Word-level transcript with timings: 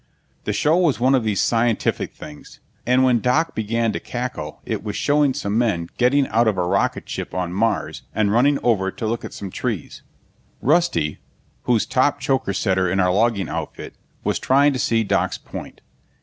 The 0.45 0.51
show 0.53 0.77
was 0.77 0.99
one 0.99 1.13
of 1.13 1.23
these 1.23 1.39
scientific 1.41 2.15
things, 2.15 2.59
and 2.87 3.03
when 3.03 3.19
Doc 3.19 3.53
began 3.53 3.93
to 3.93 3.99
cackle 3.99 4.59
it 4.65 4.83
was 4.83 4.95
showing 4.95 5.35
some 5.35 5.59
men 5.59 5.89
getting 5.97 6.27
out 6.29 6.47
of 6.47 6.57
a 6.57 6.65
rocket 6.65 7.07
ship 7.07 7.35
on 7.35 7.53
Mars 7.53 8.01
and 8.15 8.31
running 8.31 8.57
over 8.63 8.89
to 8.89 9.05
look 9.05 9.23
at 9.23 9.31
some 9.31 9.51
trees. 9.51 10.01
Rusty, 10.59 11.19
who's 11.65 11.85
top 11.85 12.19
choker 12.19 12.51
setter 12.53 12.89
in 12.91 12.99
our 12.99 13.13
logging 13.13 13.47
outfit, 13.47 13.93
was 14.23 14.39
trying 14.39 14.73
to 14.73 14.79
see 14.79 15.03
Doc's 15.03 15.37
point. 15.37 15.81